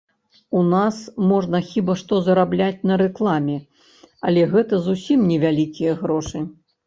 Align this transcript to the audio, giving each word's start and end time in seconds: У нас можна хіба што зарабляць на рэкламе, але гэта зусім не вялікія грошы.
У 0.59 0.61
нас 0.69 0.95
можна 1.31 1.59
хіба 1.71 1.95
што 2.03 2.13
зарабляць 2.29 2.85
на 2.91 2.97
рэкламе, 3.03 3.57
але 4.29 4.41
гэта 4.57 4.81
зусім 4.87 5.19
не 5.33 5.37
вялікія 5.47 5.91
грошы. 6.01 6.39